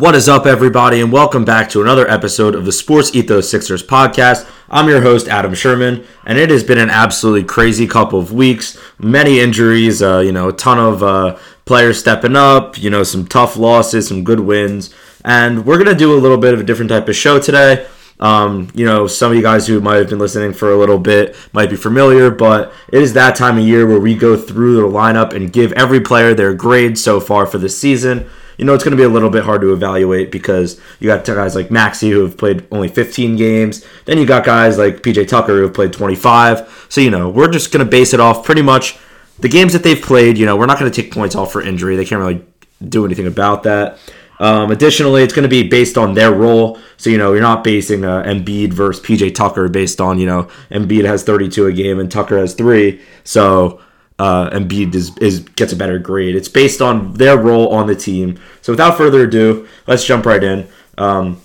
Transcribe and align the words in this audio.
What 0.00 0.14
is 0.14 0.30
up, 0.30 0.46
everybody, 0.46 1.02
and 1.02 1.12
welcome 1.12 1.44
back 1.44 1.68
to 1.68 1.82
another 1.82 2.08
episode 2.08 2.54
of 2.54 2.64
the 2.64 2.72
Sports 2.72 3.14
Ethos 3.14 3.50
Sixers 3.50 3.82
podcast. 3.82 4.48
I'm 4.70 4.88
your 4.88 5.02
host, 5.02 5.28
Adam 5.28 5.52
Sherman, 5.52 6.06
and 6.24 6.38
it 6.38 6.48
has 6.48 6.64
been 6.64 6.78
an 6.78 6.88
absolutely 6.88 7.44
crazy 7.44 7.86
couple 7.86 8.18
of 8.18 8.32
weeks. 8.32 8.78
Many 8.98 9.40
injuries, 9.40 10.00
uh, 10.00 10.20
you 10.20 10.32
know, 10.32 10.48
a 10.48 10.54
ton 10.54 10.78
of 10.78 11.02
uh, 11.02 11.38
players 11.66 12.00
stepping 12.00 12.34
up, 12.34 12.78
you 12.78 12.88
know, 12.88 13.02
some 13.02 13.26
tough 13.26 13.58
losses, 13.58 14.08
some 14.08 14.24
good 14.24 14.40
wins, 14.40 14.88
and 15.22 15.66
we're 15.66 15.76
going 15.76 15.94
to 15.94 15.94
do 15.94 16.14
a 16.14 16.18
little 16.18 16.38
bit 16.38 16.54
of 16.54 16.60
a 16.60 16.64
different 16.64 16.90
type 16.90 17.06
of 17.06 17.14
show 17.14 17.38
today. 17.38 17.86
Um, 18.20 18.70
you 18.74 18.86
know, 18.86 19.06
some 19.06 19.32
of 19.32 19.36
you 19.36 19.42
guys 19.42 19.66
who 19.66 19.82
might 19.82 19.96
have 19.96 20.08
been 20.08 20.18
listening 20.18 20.54
for 20.54 20.72
a 20.72 20.78
little 20.78 20.98
bit 20.98 21.36
might 21.52 21.68
be 21.68 21.76
familiar, 21.76 22.30
but 22.30 22.72
it 22.90 23.02
is 23.02 23.12
that 23.12 23.36
time 23.36 23.58
of 23.58 23.64
year 23.64 23.86
where 23.86 24.00
we 24.00 24.14
go 24.14 24.34
through 24.34 24.76
the 24.76 24.88
lineup 24.88 25.34
and 25.34 25.52
give 25.52 25.72
every 25.72 26.00
player 26.00 26.32
their 26.32 26.54
grade 26.54 26.96
so 26.96 27.20
far 27.20 27.44
for 27.44 27.58
the 27.58 27.68
season 27.68 28.30
you 28.60 28.66
know 28.66 28.74
it's 28.74 28.84
going 28.84 28.90
to 28.90 28.96
be 28.96 29.04
a 29.04 29.08
little 29.08 29.30
bit 29.30 29.42
hard 29.42 29.62
to 29.62 29.72
evaluate 29.72 30.30
because 30.30 30.78
you 30.98 31.06
got 31.06 31.24
guys 31.24 31.54
like 31.54 31.70
Maxey 31.70 32.10
who 32.10 32.20
have 32.20 32.36
played 32.36 32.66
only 32.70 32.88
15 32.88 33.36
games. 33.36 33.86
Then 34.04 34.18
you 34.18 34.26
got 34.26 34.44
guys 34.44 34.76
like 34.76 34.96
PJ 34.96 35.28
Tucker 35.28 35.56
who 35.56 35.62
have 35.62 35.72
played 35.72 35.94
25. 35.94 36.86
So, 36.90 37.00
you 37.00 37.08
know, 37.08 37.30
we're 37.30 37.50
just 37.50 37.72
going 37.72 37.82
to 37.82 37.90
base 37.90 38.12
it 38.12 38.20
off 38.20 38.44
pretty 38.44 38.60
much 38.60 38.98
the 39.38 39.48
games 39.48 39.72
that 39.72 39.82
they've 39.82 40.00
played. 40.00 40.36
You 40.36 40.44
know, 40.44 40.58
we're 40.58 40.66
not 40.66 40.78
going 40.78 40.92
to 40.92 41.02
take 41.02 41.10
points 41.10 41.34
off 41.34 41.52
for 41.52 41.62
injury. 41.62 41.96
They 41.96 42.04
can't 42.04 42.20
really 42.20 42.44
do 42.86 43.06
anything 43.06 43.26
about 43.26 43.62
that. 43.62 43.98
Um, 44.40 44.70
additionally, 44.70 45.22
it's 45.22 45.32
going 45.32 45.44
to 45.44 45.48
be 45.48 45.66
based 45.66 45.96
on 45.96 46.12
their 46.12 46.30
role. 46.30 46.78
So, 46.98 47.08
you 47.08 47.16
know, 47.16 47.32
you're 47.32 47.40
not 47.40 47.64
basing 47.64 48.04
uh, 48.04 48.24
Embiid 48.24 48.74
versus 48.74 49.02
PJ 49.02 49.34
Tucker 49.34 49.70
based 49.70 50.02
on, 50.02 50.18
you 50.18 50.26
know, 50.26 50.50
Embiid 50.70 51.06
has 51.06 51.22
32 51.22 51.64
a 51.64 51.72
game 51.72 51.98
and 51.98 52.12
Tucker 52.12 52.36
has 52.36 52.52
three. 52.52 53.00
So, 53.24 53.80
uh, 54.20 54.50
Embiid 54.50 54.94
is, 54.94 55.16
is 55.16 55.40
gets 55.40 55.72
a 55.72 55.76
better 55.76 55.98
grade. 55.98 56.36
It's 56.36 56.48
based 56.48 56.82
on 56.82 57.14
their 57.14 57.38
role 57.38 57.70
on 57.70 57.86
the 57.86 57.96
team. 57.96 58.38
So 58.60 58.74
without 58.74 58.98
further 58.98 59.24
ado, 59.24 59.66
let's 59.86 60.04
jump 60.04 60.26
right 60.26 60.44
in. 60.44 60.68
Um, 60.98 61.40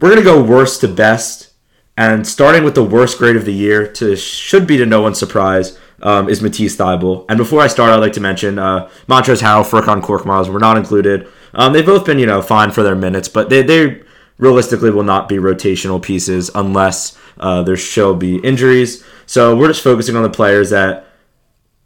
we're 0.00 0.08
gonna 0.08 0.22
go 0.22 0.42
worst 0.42 0.80
to 0.80 0.88
best, 0.88 1.52
and 1.96 2.26
starting 2.26 2.64
with 2.64 2.74
the 2.74 2.82
worst 2.82 3.18
grade 3.18 3.36
of 3.36 3.44
the 3.44 3.52
year 3.52 3.86
to 3.92 4.16
should 4.16 4.66
be 4.66 4.76
to 4.78 4.84
no 4.84 5.00
one's 5.00 5.20
surprise 5.20 5.78
um, 6.02 6.28
is 6.28 6.42
Matisse 6.42 6.76
Thybulle. 6.76 7.24
And 7.28 7.38
before 7.38 7.60
I 7.60 7.68
start, 7.68 7.92
I'd 7.92 7.98
like 7.98 8.14
to 8.14 8.20
mention 8.20 8.58
uh, 8.58 8.88
Montrezl 9.06 9.42
Harrell, 9.42 9.64
Furkan 9.64 10.02
Korkmaz 10.02 10.52
were 10.52 10.58
not 10.58 10.76
included. 10.76 11.28
Um, 11.54 11.72
they've 11.72 11.86
both 11.86 12.04
been 12.04 12.18
you 12.18 12.26
know 12.26 12.42
fine 12.42 12.72
for 12.72 12.82
their 12.82 12.96
minutes, 12.96 13.28
but 13.28 13.48
they 13.48 13.62
they 13.62 14.02
realistically 14.38 14.90
will 14.90 15.04
not 15.04 15.28
be 15.28 15.36
rotational 15.36 16.02
pieces 16.02 16.50
unless 16.56 17.16
uh, 17.38 17.62
there 17.62 17.76
shall 17.76 18.16
be 18.16 18.38
injuries. 18.38 19.04
So 19.26 19.54
we're 19.56 19.68
just 19.68 19.84
focusing 19.84 20.16
on 20.16 20.24
the 20.24 20.30
players 20.30 20.70
that 20.70 21.11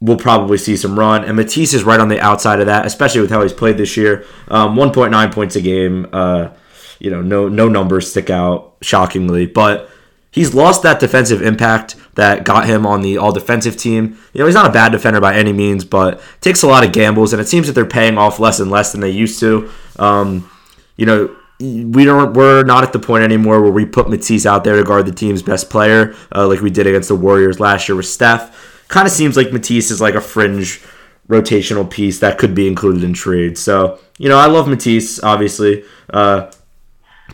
will 0.01 0.17
probably 0.17 0.59
see 0.59 0.77
some 0.77 0.99
run. 0.99 1.25
And 1.25 1.37
Matisse 1.37 1.75
is 1.75 1.85
right 1.85 2.01
on 2.01 2.09
the 2.09 2.21
outside 2.21 2.61
of 2.61 2.67
that, 2.67 2.87
especially 2.87 3.21
with 3.23 3.31
how 3.31 3.43
he's 3.43 3.53
played 3.53 3.79
this 3.79 3.97
year. 3.97 4.25
Um, 4.49 4.77
1.9 4.77 5.33
points 5.33 5.57
a 5.57 5.61
game. 5.61 6.07
Uh, 6.13 6.51
you 6.99 7.11
know, 7.11 7.21
no 7.23 7.49
no 7.49 7.69
numbers 7.69 8.11
stick 8.11 8.31
out 8.31 8.77
shockingly, 8.81 9.47
but 9.47 9.91
he's 10.31 10.55
lost 10.55 10.83
that 10.83 10.99
defensive 10.99 11.43
impact 11.43 11.95
that 12.15 12.45
got 12.45 12.67
him 12.67 12.87
on 12.87 13.03
the 13.03 13.19
all 13.19 13.33
defensive 13.33 13.77
team. 13.77 14.19
You 14.33 14.41
know, 14.41 14.47
he's 14.47 14.55
not 14.55 14.67
a 14.67 14.73
bad 14.73 14.93
defender 14.93 15.21
by 15.21 15.35
any 15.35 15.53
means, 15.53 15.85
but 15.85 16.23
takes 16.41 16.63
a 16.63 16.67
lot 16.67 16.85
of 16.85 16.93
gambles, 16.93 17.33
and 17.33 17.41
it 17.41 17.49
seems 17.49 17.67
that 17.67 17.75
they're 17.75 17.85
paying 17.85 18.17
off 18.17 18.41
less 18.41 18.61
and 18.61 18.71
less 18.71 18.93
than 18.93 19.03
they 19.03 19.11
used 19.11 19.41
to. 19.41 19.71
Um, 19.99 20.51
you 20.97 21.05
know, 21.05 21.37
we 21.59 22.05
don't 22.05 22.33
we're 22.33 22.65
not 22.65 22.83
at 22.83 22.95
the 22.95 22.99
point 22.99 23.25
anymore 23.25 23.61
where 23.61 23.73
we 23.73 23.85
put 23.85 24.09
Matisse 24.09 24.47
out 24.47 24.65
there 24.65 24.77
to 24.77 24.85
guard 24.85 25.05
the 25.05 25.13
team's 25.13 25.43
best 25.43 25.69
player, 25.69 26.15
uh, 26.35 26.47
like 26.47 26.61
we 26.61 26.71
did 26.71 26.87
against 26.87 27.09
the 27.09 27.17
Warriors 27.17 27.61
last 27.61 27.89
year 27.89 27.97
with 27.97 28.07
Steph 28.07 28.76
kind 28.89 29.07
of 29.07 29.13
seems 29.13 29.37
like 29.37 29.53
Matisse 29.53 29.91
is 29.91 30.01
like 30.01 30.15
a 30.15 30.21
fringe 30.21 30.83
rotational 31.29 31.89
piece 31.91 32.21
that 32.21 32.39
could 32.39 32.55
be 32.55 32.69
included 32.69 33.03
in 33.03 33.13
trade. 33.13 33.59
So 33.59 33.99
you 34.19 34.29
know, 34.29 34.39
I 34.39 34.47
love 34.47 34.69
Matisse, 34.69 35.23
obviously, 35.23 35.85
uh, 36.11 36.51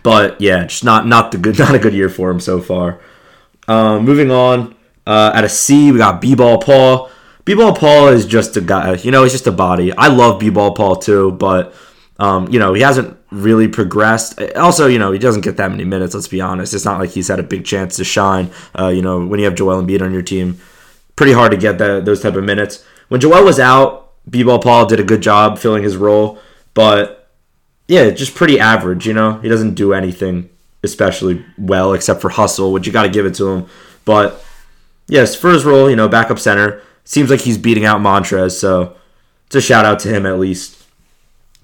but 0.03 0.41
yeah, 0.41 0.65
just 0.65 0.85
not 0.85 1.07
not 1.07 1.33
the 1.33 1.39
good 1.39 1.59
not 1.59 1.75
a 1.75 1.79
good 1.79 1.95
year 1.95 2.09
for 2.09 2.31
him 2.31 2.41
so 2.41 2.61
far. 2.61 3.01
Uh, 3.69 4.01
moving 4.01 4.31
on, 4.31 4.75
uh, 5.07 5.33
at 5.35 5.45
a 5.45 5.49
C, 5.49 5.93
we 5.93 5.99
got 5.99 6.21
B-ball 6.21 6.59
Paul. 6.59 7.11
B-ball 7.45 7.75
Paul 7.75 8.09
is 8.09 8.27
just 8.27 8.57
a 8.57 8.61
guy, 8.61 8.95
you 8.95 9.11
know, 9.11 9.23
he's 9.23 9.33
just 9.33 9.47
a 9.47 9.53
body. 9.53 9.93
I 9.93 10.09
love 10.09 10.39
B-ball 10.39 10.75
Paul 10.75 10.97
too, 10.97 11.33
but 11.33 11.75
um, 12.19 12.49
you 12.53 12.59
know, 12.59 12.73
he 12.73 12.83
hasn't 12.83 13.17
really 13.31 13.67
progressed. 13.67 14.41
Also, 14.55 14.87
you 14.87 14.99
know, 14.99 15.11
he 15.11 15.19
doesn't 15.19 15.41
get 15.41 15.57
that 15.57 15.71
many 15.71 15.85
minutes. 15.85 16.15
Let's 16.15 16.29
be 16.29 16.41
honest. 16.41 16.73
It's 16.73 16.85
not 16.85 17.01
like 17.01 17.11
he's 17.11 17.29
had 17.29 17.41
a 17.41 17.43
big 17.43 17.65
chance 17.65 17.97
to 17.97 18.05
shine. 18.05 18.51
Uh, 18.79 18.89
you 18.89 19.03
know, 19.03 19.27
when 19.27 19.41
you 19.41 19.47
have 19.47 19.57
Joel 19.57 19.83
Embiid 19.83 20.03
on 20.03 20.13
your 20.13 20.23
team, 20.23 20.61
pretty 21.23 21.35
hard 21.35 21.53
to 21.53 21.57
get 21.57 21.79
that 21.79 22.05
those 22.05 22.21
type 22.21 22.35
of 22.35 22.43
minutes. 22.43 22.85
When 23.07 23.21
Joel 23.21 23.45
was 23.45 23.61
out, 23.61 24.13
B-ball 24.29 24.59
Paul 24.59 24.87
did 24.87 24.99
a 24.99 25.05
good 25.05 25.21
job 25.21 25.57
filling 25.57 25.85
his 25.85 25.97
role, 25.97 26.41
but 26.75 27.31
yeah, 27.87 28.11
just 28.11 28.35
pretty 28.35 28.59
average. 28.59 29.07
You 29.07 29.13
know, 29.13 29.39
he 29.39 29.49
doesn't 29.49 29.75
do 29.75 29.93
anything 29.93 30.51
especially 30.83 31.45
well 31.57 31.93
except 31.93 32.21
for 32.21 32.31
hustle, 32.31 32.73
which 32.73 32.89
you 32.89 32.93
got 32.93 33.05
to 33.05 33.09
give 33.09 33.25
it 33.25 33.37
to 33.37 33.47
him. 33.51 33.67
But 34.05 34.45
yes, 35.07 35.37
for 35.37 35.51
his 35.51 35.65
role, 35.65 35.89
you 35.89 35.95
know, 35.95 36.09
backup 36.09 36.41
center 36.41 36.83
seems 37.05 37.31
like 37.31 37.43
he's 37.43 37.57
beating 37.57 37.85
out 37.85 38.01
Montrez, 38.01 38.59
so 38.59 38.97
it's 39.47 39.55
a 39.55 39.61
shout 39.61 39.85
out 39.85 40.01
to 40.01 40.09
him 40.09 40.27
at 40.27 40.41
least. 40.41 40.85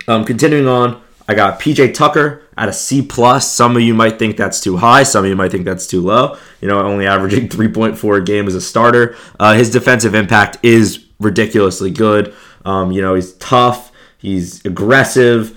Um, 0.07 0.25
continuing 0.25 0.69
on, 0.69 1.03
I 1.29 1.35
got 1.35 1.61
PJ 1.61 1.93
Tucker 1.93 2.43
at 2.57 2.71
a 2.71 2.73
C 2.73 3.03
plus. 3.03 3.53
Some 3.53 3.77
of 3.77 3.83
you 3.83 3.93
might 3.93 4.19
think 4.19 4.39
that's 4.39 4.61
too 4.61 4.79
high. 4.79 5.03
Some 5.03 5.25
of 5.25 5.29
you 5.29 5.37
might 5.37 5.53
think 5.53 5.67
that's 5.67 5.87
too 5.87 6.01
low. 6.01 6.39
You 6.63 6.69
know, 6.69 6.81
only 6.81 7.07
averaging 7.07 7.49
3.4 7.51 8.19
a 8.19 8.25
game 8.25 8.47
as 8.47 8.55
a 8.55 8.61
starter. 8.61 9.15
Uh, 9.39 9.53
his 9.53 9.71
defensive 9.71 10.15
impact 10.15 10.57
is 10.63 11.05
ridiculously 11.21 11.91
good. 11.91 12.35
Um, 12.65 12.93
you 12.93 13.03
know, 13.03 13.15
he's 13.15 13.35
tough. 13.35 13.93
He's 14.17 14.65
aggressive. 14.65 15.57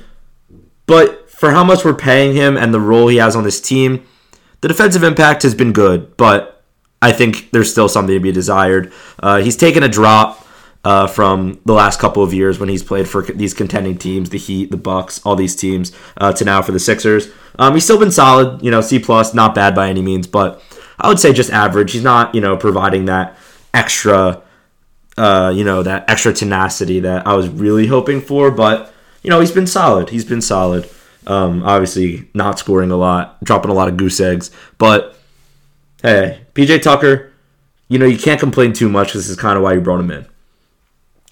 But 0.85 1.29
for 1.29 1.51
how 1.51 1.63
much 1.63 1.85
we're 1.85 1.93
paying 1.93 2.35
him 2.35 2.57
and 2.57 2.73
the 2.73 2.79
role 2.79 3.07
he 3.07 3.17
has 3.17 3.35
on 3.35 3.45
this 3.45 3.61
team, 3.61 4.05
the 4.59 4.67
defensive 4.67 5.03
impact 5.03 5.43
has 5.43 5.55
been 5.55 5.71
good. 5.71 6.17
But 6.17 6.63
I 7.01 7.13
think 7.13 7.49
there's 7.51 7.71
still 7.71 7.87
something 7.87 8.13
to 8.13 8.19
be 8.19 8.31
desired. 8.31 8.91
Uh, 9.19 9.37
he's 9.37 9.55
taken 9.55 9.83
a 9.83 9.89
drop 9.89 10.40
uh, 10.83 11.07
from 11.07 11.59
the 11.65 11.73
last 11.73 11.99
couple 11.99 12.23
of 12.23 12.33
years 12.33 12.59
when 12.59 12.69
he's 12.69 12.83
played 12.83 13.07
for 13.07 13.21
these 13.21 13.53
contending 13.53 13.97
teams, 13.97 14.29
the 14.29 14.37
Heat, 14.37 14.71
the 14.71 14.77
Bucks, 14.77 15.21
all 15.25 15.35
these 15.35 15.55
teams, 15.55 15.91
uh, 16.17 16.33
to 16.33 16.45
now 16.45 16.61
for 16.61 16.71
the 16.71 16.79
Sixers. 16.79 17.29
Um, 17.59 17.73
he's 17.73 17.83
still 17.83 17.99
been 17.99 18.11
solid, 18.11 18.63
you 18.63 18.71
know, 18.71 18.81
C 18.81 18.97
plus, 18.97 19.33
not 19.33 19.53
bad 19.53 19.75
by 19.75 19.89
any 19.89 20.01
means, 20.01 20.25
but 20.25 20.61
I 20.99 21.07
would 21.07 21.19
say 21.19 21.33
just 21.33 21.51
average. 21.51 21.91
He's 21.91 22.03
not, 22.03 22.33
you 22.33 22.41
know, 22.41 22.57
providing 22.57 23.05
that 23.05 23.37
extra, 23.73 24.41
uh, 25.17 25.53
you 25.55 25.63
know, 25.63 25.83
that 25.83 26.09
extra 26.09 26.33
tenacity 26.33 26.99
that 27.01 27.27
I 27.27 27.35
was 27.35 27.47
really 27.49 27.87
hoping 27.87 28.21
for, 28.21 28.49
but 28.49 28.93
you 29.23 29.29
know, 29.29 29.39
he's 29.39 29.51
been 29.51 29.67
solid. 29.67 30.09
He's 30.09 30.25
been 30.25 30.41
solid. 30.41 30.89
Um, 31.27 31.61
obviously, 31.63 32.27
not 32.33 32.57
scoring 32.57 32.89
a 32.89 32.95
lot, 32.95 33.43
dropping 33.43 33.69
a 33.69 33.73
lot 33.75 33.87
of 33.87 33.97
goose 33.97 34.19
eggs, 34.19 34.49
but 34.79 35.15
hey, 36.01 36.41
PJ 36.55 36.81
Tucker, 36.81 37.31
you 37.87 37.99
know, 37.99 38.07
you 38.07 38.17
can't 38.17 38.39
complain 38.39 38.73
too 38.73 38.89
much. 38.89 39.13
This 39.13 39.29
is 39.29 39.37
kind 39.37 39.57
of 39.57 39.63
why 39.63 39.73
you 39.73 39.81
brought 39.81 39.99
him 39.99 40.09
in. 40.09 40.25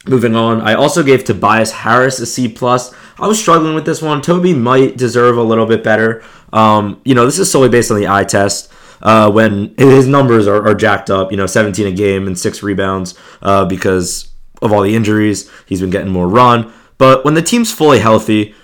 Moving 0.09 0.35
on, 0.35 0.61
I 0.61 0.73
also 0.73 1.03
gave 1.03 1.23
Tobias 1.23 1.71
Harris 1.71 2.19
a 2.19 2.25
C 2.25 2.47
plus. 2.47 2.91
I 3.19 3.27
was 3.27 3.39
struggling 3.39 3.75
with 3.75 3.85
this 3.85 4.01
one. 4.01 4.23
Toby 4.23 4.53
might 4.53 4.97
deserve 4.97 5.37
a 5.37 5.43
little 5.43 5.67
bit 5.67 5.83
better. 5.83 6.23
Um, 6.51 6.99
you 7.05 7.13
know, 7.13 7.25
this 7.25 7.37
is 7.37 7.51
solely 7.51 7.69
based 7.69 7.91
on 7.91 7.97
the 7.99 8.07
eye 8.07 8.23
test. 8.23 8.71
Uh, 9.03 9.31
when 9.31 9.73
his 9.77 10.07
numbers 10.07 10.47
are, 10.47 10.67
are, 10.67 10.73
jacked 10.73 11.09
up, 11.09 11.31
you 11.31 11.37
know, 11.37 11.45
17 11.45 11.87
a 11.87 11.91
game 11.91 12.27
and 12.27 12.37
six 12.37 12.61
rebounds 12.61 13.17
uh, 13.41 13.63
because 13.65 14.33
of 14.61 14.73
all 14.73 14.81
the 14.81 14.95
injuries. 14.95 15.49
He's 15.67 15.79
been 15.79 15.91
getting 15.91 16.11
more 16.11 16.27
run. 16.27 16.73
But 16.97 17.23
when 17.23 17.35
the 17.35 17.41
team's 17.41 17.71
fully 17.71 17.99
healthy, 17.99 18.55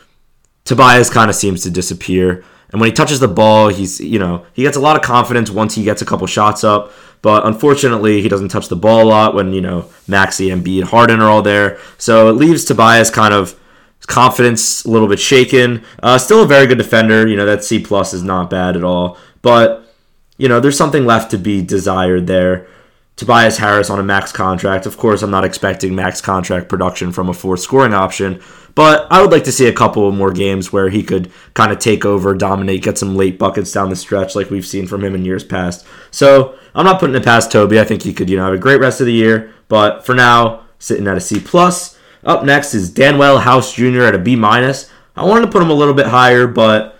Tobias 0.65 1.11
kind 1.11 1.29
of 1.29 1.35
seems 1.35 1.61
to 1.63 1.69
disappear. 1.69 2.43
And 2.71 2.81
when 2.81 2.89
he 2.89 2.93
touches 2.93 3.19
the 3.19 3.27
ball, 3.27 3.69
he's, 3.69 4.01
you 4.01 4.19
know, 4.19 4.45
he 4.51 4.63
gets 4.63 4.75
a 4.75 4.81
lot 4.81 4.95
of 4.95 5.03
confidence 5.03 5.49
once 5.51 5.75
he 5.75 5.83
gets 5.83 6.01
a 6.01 6.05
couple 6.05 6.27
shots 6.27 6.63
up. 6.63 6.91
But 7.25 7.47
unfortunately, 7.47 8.21
he 8.21 8.29
doesn't 8.29 8.49
touch 8.49 8.67
the 8.67 8.75
ball 8.75 9.01
a 9.01 9.09
lot 9.09 9.33
when, 9.33 9.51
you 9.51 9.59
know, 9.59 9.89
and 10.07 10.13
Embiid, 10.13 10.83
Harden 10.83 11.21
are 11.21 11.27
all 11.27 11.41
there. 11.41 11.79
So 11.97 12.29
it 12.29 12.33
leaves 12.33 12.65
Tobias 12.65 13.09
kind 13.09 13.33
of 13.33 13.59
confidence 14.01 14.85
a 14.85 14.91
little 14.91 15.07
bit 15.07 15.19
shaken. 15.19 15.83
Uh, 16.03 16.19
still 16.19 16.43
a 16.43 16.47
very 16.47 16.67
good 16.67 16.77
defender. 16.77 17.27
You 17.27 17.35
know, 17.35 17.47
that 17.47 17.63
C 17.63 17.79
plus 17.79 18.13
is 18.13 18.21
not 18.21 18.51
bad 18.51 18.77
at 18.77 18.83
all. 18.83 19.17
But, 19.41 19.91
you 20.37 20.47
know, 20.47 20.59
there's 20.59 20.77
something 20.77 21.03
left 21.03 21.31
to 21.31 21.39
be 21.39 21.63
desired 21.63 22.27
there. 22.27 22.67
Tobias 23.15 23.57
Harris 23.57 23.89
on 23.89 23.97
a 23.97 24.03
max 24.03 24.31
contract. 24.31 24.85
Of 24.85 24.97
course, 24.97 25.23
I'm 25.23 25.31
not 25.31 25.45
expecting 25.45 25.95
max 25.95 26.21
contract 26.21 26.69
production 26.69 27.11
from 27.11 27.27
a 27.27 27.33
fourth 27.33 27.61
scoring 27.61 27.95
option, 27.95 28.39
but 28.75 29.07
I 29.09 29.21
would 29.21 29.31
like 29.31 29.45
to 29.45 29.51
see 29.51 29.67
a 29.67 29.73
couple 29.73 30.11
more 30.11 30.31
games 30.31 30.71
where 30.71 30.89
he 30.89 31.01
could 31.01 31.31
kind 31.53 31.71
of 31.71 31.79
take 31.79 32.05
over, 32.05 32.35
dominate, 32.35 32.83
get 32.83 32.97
some 32.97 33.15
late 33.15 33.39
buckets 33.39 33.71
down 33.71 33.89
the 33.89 33.95
stretch 33.95 34.35
like 34.35 34.49
we've 34.49 34.65
seen 34.65 34.85
from 34.85 35.03
him 35.03 35.15
in 35.15 35.23
years 35.23 35.45
past. 35.45 35.85
So 36.11 36.57
I'm 36.75 36.85
not 36.85 36.99
putting 36.99 37.15
it 37.15 37.23
past 37.23 37.51
Toby. 37.51 37.79
I 37.79 37.85
think 37.85 38.03
he 38.03 38.13
could, 38.13 38.29
you 38.29 38.35
know, 38.35 38.43
have 38.43 38.53
a 38.53 38.57
great 38.57 38.81
rest 38.81 38.99
of 38.99 39.07
the 39.07 39.13
year. 39.13 39.53
But 39.69 40.05
for 40.05 40.13
now, 40.13 40.65
sitting 40.77 41.07
at 41.07 41.17
a 41.17 41.21
C 41.21 41.39
plus. 41.39 41.97
Up 42.23 42.43
next 42.43 42.73
is 42.73 42.91
Danuel 42.91 43.41
House 43.41 43.73
Jr. 43.73 44.01
at 44.01 44.15
a 44.15 44.19
B 44.19 44.35
minus. 44.35 44.91
I 45.15 45.23
wanted 45.23 45.45
to 45.45 45.51
put 45.51 45.61
him 45.61 45.69
a 45.69 45.73
little 45.75 45.93
bit 45.93 46.07
higher, 46.07 46.47
but 46.47 46.99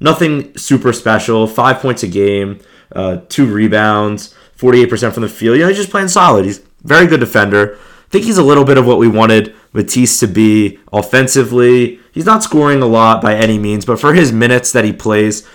nothing 0.00 0.56
super 0.56 0.92
special. 0.92 1.46
Five 1.46 1.78
points 1.78 2.02
a 2.02 2.08
game, 2.08 2.60
uh, 2.94 3.18
two 3.28 3.46
rebounds, 3.52 4.34
48% 4.58 5.12
from 5.12 5.22
the 5.22 5.28
field. 5.28 5.56
You 5.56 5.62
know, 5.62 5.68
he's 5.68 5.76
just 5.76 5.90
playing 5.90 6.08
solid. 6.08 6.44
He's 6.44 6.62
very 6.82 7.06
good 7.06 7.20
defender. 7.20 7.76
I 7.76 8.10
think 8.10 8.24
he's 8.24 8.38
a 8.38 8.42
little 8.42 8.64
bit 8.64 8.78
of 8.78 8.86
what 8.86 8.98
we 8.98 9.08
wanted 9.08 9.54
Matisse 9.72 10.20
to 10.20 10.26
be 10.26 10.78
offensively. 10.92 11.98
He's 12.12 12.26
not 12.26 12.42
scoring 12.42 12.82
a 12.82 12.86
lot 12.86 13.22
by 13.22 13.34
any 13.34 13.58
means, 13.58 13.84
but 13.84 14.00
for 14.00 14.14
his 14.14 14.32
minutes 14.32 14.72
that 14.72 14.84
he 14.84 14.92
plays, 14.92 15.48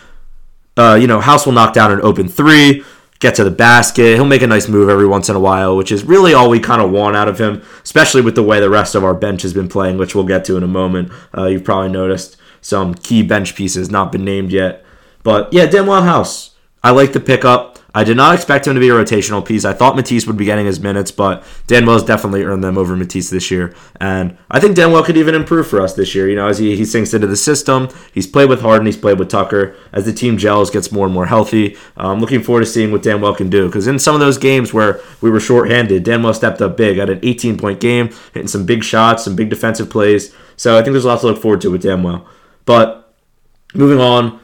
uh, 0.76 0.98
you 1.00 1.08
know, 1.08 1.20
House 1.20 1.46
will 1.46 1.54
knock 1.54 1.74
down 1.74 1.92
an 1.92 2.02
open 2.02 2.28
three, 2.28 2.84
get 3.20 3.36
to 3.36 3.44
the 3.44 3.52
basket. 3.52 4.16
He'll 4.16 4.26
make 4.26 4.42
a 4.42 4.48
nice 4.48 4.68
move 4.68 4.90
every 4.90 5.08
once 5.08 5.30
in 5.30 5.36
a 5.36 5.40
while, 5.40 5.76
which 5.76 5.92
is 5.92 6.04
really 6.04 6.34
all 6.34 6.50
we 6.50 6.60
kind 6.60 6.82
of 6.82 6.92
want 6.92 7.16
out 7.16 7.28
of 7.28 7.40
him, 7.40 7.64
especially 7.84 8.22
with 8.22 8.36
the 8.36 8.44
way 8.44 8.60
the 8.60 8.70
rest 8.70 8.96
of 8.96 9.04
our 9.04 9.14
bench 9.14 9.42
has 9.42 9.54
been 9.54 9.68
playing, 9.68 9.98
which 9.98 10.14
we'll 10.14 10.24
get 10.24 10.46
to 10.46 10.58
in 10.58 10.64
a 10.64 10.68
moment. 10.68 11.12
Uh, 11.36 11.46
you've 11.46 11.64
probably 11.64 11.90
noticed 11.90 12.38
some 12.62 12.94
key 12.94 13.24
bench 13.24 13.56
pieces 13.56 13.90
not 13.90 14.12
been 14.12 14.26
named 14.26 14.52
yet. 14.52 14.84
But 15.24 15.52
yeah, 15.52 15.68
Danuel 15.68 16.04
House. 16.04 16.56
I 16.84 16.92
like 16.92 17.14
the 17.14 17.20
pickup. 17.20 17.67
I 17.96 18.04
did 18.04 18.18
not 18.18 18.36
expect 18.36 18.68
him 18.68 18.74
to 18.76 18.80
be 18.80 18.90
a 18.90 18.94
rotational 18.94 19.46
piece. 19.46 19.66
I 19.66 19.74
thought 19.74 19.96
Matisse 19.96 20.28
would 20.28 20.38
be 20.38 20.46
getting 20.46 20.66
his 20.66 20.80
minutes, 20.80 21.10
but 21.10 21.44
Danuel's 21.68 22.04
definitely 22.04 22.44
earned 22.44 22.64
them 22.64 22.78
over 22.78 22.96
Matisse 22.96 23.30
this 23.30 23.50
year. 23.50 23.74
And 24.00 24.38
I 24.52 24.60
think 24.60 24.76
Danuel 24.76 25.04
could 25.04 25.18
even 25.18 25.34
improve 25.34 25.68
for 25.68 25.82
us 25.82 25.94
this 25.94 26.14
year. 26.14 26.30
You 26.30 26.36
know, 26.36 26.48
as 26.48 26.58
he, 26.58 26.76
he 26.76 26.86
sinks 26.86 27.14
into 27.14 27.28
the 27.28 27.36
system, 27.36 27.90
he's 28.14 28.28
played 28.28 28.50
with 28.50 28.62
Harden, 28.62 28.86
he's 28.86 28.98
played 28.98 29.20
with 29.20 29.30
Tucker. 29.30 29.76
As 29.92 30.06
the 30.06 30.14
team 30.14 30.38
gels, 30.38 30.70
gets 30.70 30.92
more 30.92 31.06
and 31.06 31.14
more 31.14 31.26
healthy. 31.26 31.76
Uh, 31.98 32.12
I'm 32.12 32.20
looking 32.20 32.44
forward 32.44 32.62
to 32.62 32.66
seeing 32.66 32.92
what 32.92 33.04
Danuel 33.04 33.36
can 33.36 33.50
do. 33.50 33.68
Because 33.68 33.88
in 33.88 34.00
some 34.00 34.14
of 34.14 34.22
those 34.22 34.38
games 34.38 34.74
where 34.74 35.00
we 35.22 35.30
were 35.30 35.40
shorthanded, 35.40 36.04
Danuel 36.04 36.36
stepped 36.36 36.62
up 36.62 36.78
big. 36.78 36.98
Had 36.98 37.10
an 37.10 37.20
18 37.24 37.58
point 37.58 37.80
game, 37.80 38.10
hitting 38.34 38.48
some 38.48 38.66
big 38.66 38.84
shots, 38.84 39.24
some 39.24 39.36
big 39.36 39.50
defensive 39.50 39.90
plays. 39.90 40.36
So 40.56 40.78
I 40.78 40.84
think 40.84 40.94
there's 40.94 41.06
a 41.06 41.08
lot 41.08 41.22
to 41.22 41.28
look 41.28 41.42
forward 41.42 41.62
to 41.62 41.72
with 41.72 41.84
Danuel. 41.84 42.26
But 42.66 43.14
moving 43.74 44.00
on, 44.00 44.40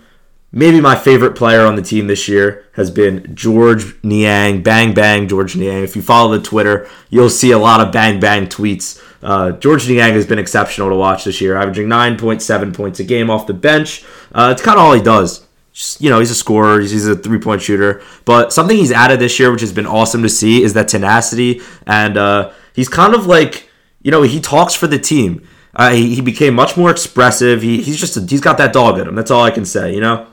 maybe 0.54 0.80
my 0.80 0.96
favorite 0.96 1.36
player 1.36 1.66
on 1.66 1.76
the 1.76 1.82
team 1.82 2.08
this 2.08 2.30
year 2.30 2.66
has 2.74 2.90
been 2.90 3.36
George 3.36 3.96
Niang. 4.04 4.62
Bang 4.62 4.94
bang, 4.94 5.28
George 5.28 5.56
Niang. 5.58 5.84
If 5.84 5.96
you 5.96 6.02
follow 6.02 6.38
the 6.38 6.44
Twitter, 6.44 6.88
you'll 7.10 7.30
see 7.30 7.52
a 7.52 7.58
lot 7.58 7.82
of 7.82 7.92
bang 7.92 8.20
bang 8.20 8.48
tweets. 8.48 9.04
Uh, 9.22 9.52
George 9.52 9.90
Niang 9.90 10.14
has 10.14 10.28
been 10.28 10.40
exceptional 10.40 10.90
to 10.90 10.96
watch 10.96 11.24
this 11.24 11.42
year, 11.42 11.58
averaging 11.58 11.88
9.7 11.88 12.74
points 12.74 13.00
a 13.00 13.04
game 13.04 13.30
off 13.30 13.48
the 13.48 13.54
bench. 13.54 14.06
Uh, 14.34 14.50
it's 14.52 14.62
kind 14.62 14.78
of 14.78 14.86
all 14.86 14.94
he 14.94 15.02
does. 15.02 15.46
Just, 15.72 16.02
you 16.02 16.10
know, 16.10 16.20
he's 16.20 16.30
a 16.30 16.36
scorer, 16.36 16.80
he's, 16.80 17.08
a 17.08 17.16
three 17.16 17.40
point 17.40 17.62
shooter. 17.62 18.04
But 18.26 18.54
something 18.54 18.78
he's 18.78 18.92
added 18.92 19.20
this 19.20 19.40
year, 19.40 19.52
which 19.52 19.62
has 19.62 19.74
been 19.74 19.88
awesome 19.88 20.22
to 20.22 20.30
see, 20.30 20.62
is 20.62 20.74
that 20.74 20.88
tenacity. 20.88 21.62
And 21.88 22.16
uh, 22.16 22.52
he's 22.76 22.90
kind 22.90 23.16
of 23.16 23.26
like, 23.26 23.70
you 24.04 24.12
know, 24.12 24.22
he 24.22 24.40
talks 24.40 24.76
for 24.76 24.86
the 24.86 25.00
team. 25.00 25.48
Uh, 25.74 25.92
he, 25.92 26.14
he 26.14 26.22
became 26.22 26.54
much 26.54 26.78
more 26.78 26.92
expressive. 26.92 27.64
He, 27.64 27.82
he's 27.82 28.00
just 28.00 28.16
a, 28.18 28.22
he's 28.22 28.42
got 28.42 28.60
that 28.60 28.74
dog 28.74 29.00
in 29.00 29.08
him. 29.08 29.16
That's 29.16 29.32
all 29.32 29.44
I 29.44 29.50
can 29.50 29.66
say. 29.66 29.96
You 29.96 30.02
know, 30.02 30.28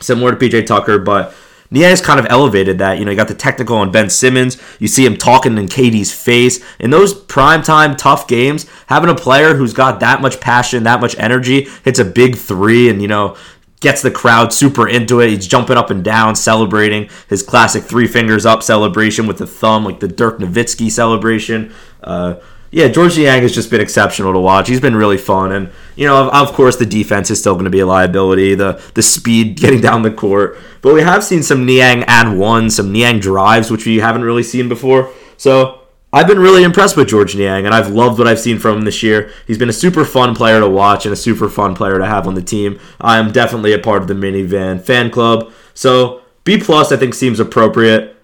similar 0.00 0.34
to 0.34 0.36
PJ 0.36 0.66
Tucker, 0.66 0.98
but 0.98 1.34
Niang's 1.70 2.00
kind 2.00 2.18
of 2.18 2.26
elevated 2.28 2.78
that. 2.78 2.98
You 2.98 3.04
know, 3.04 3.12
you 3.12 3.16
got 3.16 3.28
the 3.28 3.34
technical 3.34 3.76
on 3.76 3.92
Ben 3.92 4.10
Simmons. 4.10 4.60
You 4.78 4.88
see 4.88 5.06
him 5.06 5.16
talking 5.16 5.56
in 5.56 5.66
KD's 5.66 6.12
face. 6.12 6.62
In 6.80 6.90
those 6.90 7.14
primetime 7.14 7.96
tough 7.96 8.26
games, 8.26 8.66
having 8.88 9.10
a 9.10 9.14
player 9.14 9.54
who's 9.54 9.72
got 9.72 10.00
that 10.00 10.20
much 10.20 10.40
passion, 10.40 10.82
that 10.82 11.00
much 11.00 11.16
energy, 11.18 11.68
hits 11.84 11.98
a 11.98 12.04
big 12.04 12.36
three, 12.36 12.88
and 12.88 13.00
you 13.00 13.08
know 13.08 13.36
gets 13.80 14.02
the 14.02 14.10
crowd 14.10 14.52
super 14.52 14.86
into 14.86 15.20
it. 15.20 15.30
He's 15.30 15.46
jumping 15.46 15.76
up 15.76 15.90
and 15.90 16.04
down, 16.04 16.34
celebrating 16.34 17.08
his 17.28 17.42
classic 17.42 17.82
three 17.84 18.06
fingers 18.06 18.44
up 18.44 18.62
celebration 18.62 19.26
with 19.26 19.38
the 19.38 19.46
thumb, 19.46 19.84
like 19.84 20.00
the 20.00 20.08
Dirk 20.08 20.38
Nowitzki 20.38 20.90
celebration. 20.90 21.72
Uh, 22.02 22.34
yeah, 22.72 22.88
George 22.88 23.18
Niang 23.18 23.42
has 23.42 23.52
just 23.52 23.70
been 23.70 23.80
exceptional 23.80 24.32
to 24.32 24.38
watch. 24.38 24.68
He's 24.68 24.80
been 24.80 24.94
really 24.94 25.18
fun, 25.18 25.50
and 25.52 25.70
you 25.96 26.06
know, 26.06 26.28
of, 26.28 26.48
of 26.48 26.54
course, 26.54 26.76
the 26.76 26.86
defense 26.86 27.30
is 27.30 27.40
still 27.40 27.54
going 27.54 27.64
to 27.64 27.70
be 27.70 27.80
a 27.80 27.86
liability. 27.86 28.54
The 28.54 28.80
the 28.94 29.02
speed 29.02 29.56
getting 29.60 29.80
down 29.80 30.02
the 30.02 30.10
court, 30.10 30.58
but 30.80 30.94
we 30.94 31.02
have 31.02 31.24
seen 31.24 31.42
some 31.42 31.66
Niang 31.66 32.04
and 32.04 32.38
one, 32.38 32.70
some 32.70 32.92
Niang 32.92 33.18
drives, 33.18 33.70
which 33.70 33.86
we 33.86 33.96
haven't 33.96 34.22
really 34.22 34.44
seen 34.44 34.68
before. 34.68 35.10
So 35.36 35.80
I've 36.12 36.26
been 36.26 36.38
really 36.38 36.64
impressed 36.64 36.96
with 36.96 37.08
George 37.08 37.36
Niang, 37.36 37.66
and 37.66 37.74
I've 37.74 37.90
loved 37.90 38.18
what 38.18 38.26
I've 38.26 38.40
seen 38.40 38.58
from 38.58 38.78
him 38.78 38.84
this 38.84 39.02
year. 39.02 39.30
He's 39.46 39.58
been 39.58 39.68
a 39.68 39.72
super 39.72 40.04
fun 40.04 40.34
player 40.34 40.58
to 40.60 40.68
watch 40.68 41.06
and 41.06 41.12
a 41.12 41.16
super 41.16 41.48
fun 41.48 41.74
player 41.74 41.98
to 41.98 42.06
have 42.06 42.26
on 42.26 42.34
the 42.34 42.42
team. 42.42 42.80
I 43.00 43.18
am 43.18 43.30
definitely 43.30 43.72
a 43.72 43.78
part 43.78 44.02
of 44.02 44.08
the 44.08 44.14
minivan 44.14 44.82
fan 44.82 45.10
club. 45.10 45.52
So 45.72 46.22
B 46.44 46.58
plus, 46.58 46.90
I 46.90 46.96
think, 46.96 47.14
seems 47.14 47.38
appropriate. 47.38 48.16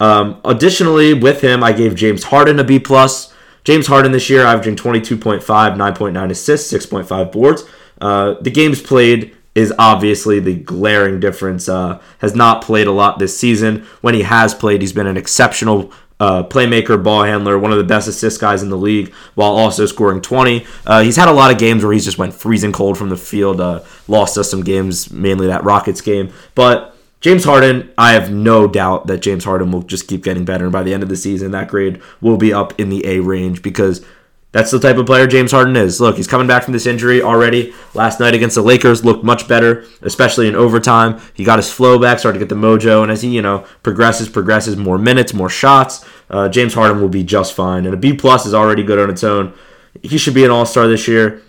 Um, 0.00 0.40
additionally, 0.44 1.12
with 1.12 1.42
him, 1.42 1.62
I 1.62 1.72
gave 1.72 1.94
James 1.94 2.24
Harden 2.24 2.58
a 2.58 2.64
B 2.64 2.78
plus. 2.78 3.33
James 3.64 3.86
Harden 3.86 4.12
this 4.12 4.30
year 4.30 4.44
averaging 4.44 4.76
22.5, 4.76 5.42
9.9 5.42 6.30
assists, 6.30 6.72
6.5 6.72 7.32
boards. 7.32 7.64
Uh, 8.00 8.34
the 8.40 8.50
games 8.50 8.80
played 8.80 9.34
is 9.54 9.72
obviously 9.78 10.40
the 10.40 10.54
glaring 10.54 11.20
difference. 11.20 11.68
Uh, 11.68 12.00
has 12.18 12.34
not 12.34 12.62
played 12.62 12.86
a 12.86 12.92
lot 12.92 13.18
this 13.18 13.38
season. 13.38 13.86
When 14.00 14.14
he 14.14 14.22
has 14.22 14.54
played, 14.54 14.80
he's 14.80 14.92
been 14.92 15.06
an 15.06 15.16
exceptional 15.16 15.92
uh, 16.20 16.42
playmaker, 16.44 17.02
ball 17.02 17.24
handler, 17.24 17.58
one 17.58 17.72
of 17.72 17.78
the 17.78 17.84
best 17.84 18.08
assist 18.08 18.40
guys 18.40 18.62
in 18.62 18.68
the 18.68 18.76
league, 18.76 19.12
while 19.34 19.52
also 19.52 19.86
scoring 19.86 20.20
20. 20.20 20.66
Uh, 20.86 21.02
he's 21.02 21.16
had 21.16 21.28
a 21.28 21.32
lot 21.32 21.50
of 21.50 21.58
games 21.58 21.84
where 21.84 21.92
he's 21.92 22.04
just 22.04 22.18
went 22.18 22.34
freezing 22.34 22.72
cold 22.72 22.96
from 22.96 23.08
the 23.08 23.16
field. 23.16 23.60
Uh, 23.60 23.82
lost 24.08 24.38
us 24.38 24.50
some 24.50 24.62
games, 24.62 25.10
mainly 25.10 25.46
that 25.46 25.64
Rockets 25.64 26.00
game, 26.00 26.32
but 26.54 26.93
James 27.24 27.44
Harden, 27.44 27.90
I 27.96 28.12
have 28.12 28.30
no 28.30 28.68
doubt 28.68 29.06
that 29.06 29.22
James 29.22 29.44
Harden 29.44 29.72
will 29.72 29.80
just 29.80 30.08
keep 30.08 30.22
getting 30.22 30.44
better. 30.44 30.64
And 30.64 30.72
by 30.74 30.82
the 30.82 30.92
end 30.92 31.02
of 31.02 31.08
the 31.08 31.16
season, 31.16 31.52
that 31.52 31.68
grade 31.68 32.02
will 32.20 32.36
be 32.36 32.52
up 32.52 32.78
in 32.78 32.90
the 32.90 33.02
A 33.06 33.20
range 33.20 33.62
because 33.62 34.04
that's 34.52 34.70
the 34.70 34.78
type 34.78 34.98
of 34.98 35.06
player 35.06 35.26
James 35.26 35.50
Harden 35.50 35.74
is. 35.74 36.02
Look, 36.02 36.16
he's 36.16 36.26
coming 36.26 36.46
back 36.46 36.64
from 36.64 36.74
this 36.74 36.84
injury 36.84 37.22
already. 37.22 37.72
Last 37.94 38.20
night 38.20 38.34
against 38.34 38.56
the 38.56 38.60
Lakers 38.60 39.06
looked 39.06 39.24
much 39.24 39.48
better, 39.48 39.86
especially 40.02 40.48
in 40.48 40.54
overtime. 40.54 41.18
He 41.32 41.44
got 41.44 41.58
his 41.58 41.72
flow 41.72 41.98
back, 41.98 42.18
started 42.18 42.40
to 42.40 42.44
get 42.44 42.50
the 42.50 42.60
mojo, 42.60 43.02
and 43.02 43.10
as 43.10 43.22
he, 43.22 43.30
you 43.30 43.40
know, 43.40 43.64
progresses, 43.82 44.28
progresses, 44.28 44.76
more 44.76 44.98
minutes, 44.98 45.32
more 45.32 45.48
shots, 45.48 46.04
uh, 46.28 46.50
James 46.50 46.74
Harden 46.74 47.00
will 47.00 47.08
be 47.08 47.24
just 47.24 47.54
fine. 47.54 47.86
And 47.86 47.94
a 47.94 47.96
B 47.96 48.12
plus 48.12 48.44
is 48.44 48.52
already 48.52 48.82
good 48.82 48.98
on 48.98 49.08
its 49.08 49.24
own. 49.24 49.54
He 50.02 50.18
should 50.18 50.34
be 50.34 50.44
an 50.44 50.50
All 50.50 50.66
Star 50.66 50.86
this 50.86 51.08
year. 51.08 51.40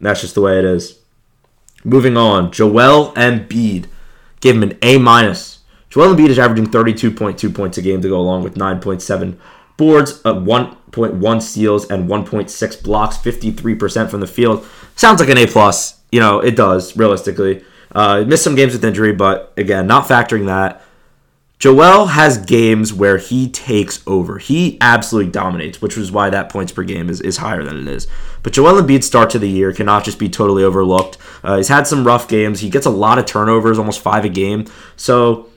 That's 0.00 0.22
just 0.22 0.34
the 0.34 0.40
way 0.40 0.58
it 0.58 0.64
is. 0.64 0.98
Moving 1.84 2.16
on, 2.16 2.50
Joel 2.52 3.12
Embiid 3.16 3.84
gave 4.44 4.54
him 4.54 4.62
an 4.62 4.78
A 4.82 4.98
minus. 4.98 5.60
Joel 5.88 6.14
Embiid 6.14 6.28
is 6.28 6.38
averaging 6.38 6.66
32.2 6.66 7.54
points 7.54 7.78
a 7.78 7.82
game 7.82 8.02
to 8.02 8.08
go 8.08 8.20
along 8.20 8.42
with 8.42 8.56
9.7 8.56 9.38
boards, 9.78 10.20
uh, 10.24 10.34
1.1 10.34 11.42
steals, 11.42 11.90
and 11.90 12.08
1.6 12.08 12.82
blocks, 12.82 13.16
53% 13.16 14.10
from 14.10 14.20
the 14.20 14.26
field. 14.26 14.66
Sounds 14.96 15.18
like 15.18 15.30
an 15.30 15.38
A 15.38 15.46
plus. 15.46 16.00
You 16.12 16.20
know, 16.20 16.40
it 16.40 16.56
does 16.56 16.96
realistically. 16.96 17.64
Uh, 17.92 18.24
missed 18.26 18.44
some 18.44 18.54
games 18.54 18.74
with 18.74 18.84
injury, 18.84 19.12
but 19.12 19.54
again, 19.56 19.86
not 19.86 20.06
factoring 20.06 20.46
that. 20.46 20.82
Joel 21.58 22.06
has 22.06 22.36
games 22.36 22.92
where 22.92 23.16
he 23.16 23.48
takes 23.48 24.02
over. 24.06 24.38
He 24.38 24.76
absolutely 24.80 25.30
dominates, 25.30 25.80
which 25.80 25.96
is 25.96 26.12
why 26.12 26.28
that 26.30 26.50
points 26.50 26.72
per 26.72 26.82
game 26.82 27.08
is, 27.08 27.20
is 27.20 27.38
higher 27.38 27.62
than 27.62 27.78
it 27.78 27.88
is. 27.88 28.06
But 28.42 28.52
Joel 28.52 28.82
Embiid's 28.82 29.06
start 29.06 29.30
to 29.30 29.38
the 29.38 29.48
year 29.48 29.72
cannot 29.72 30.04
just 30.04 30.18
be 30.18 30.28
totally 30.28 30.64
overlooked. 30.64 31.16
Uh, 31.42 31.56
he's 31.56 31.68
had 31.68 31.86
some 31.86 32.06
rough 32.06 32.28
games. 32.28 32.60
He 32.60 32.70
gets 32.70 32.86
a 32.86 32.90
lot 32.90 33.18
of 33.18 33.24
turnovers, 33.24 33.78
almost 33.78 34.00
five 34.00 34.24
a 34.24 34.28
game. 34.28 34.66
So 34.96 35.48